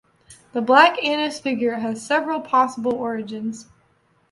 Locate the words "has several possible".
1.75-2.95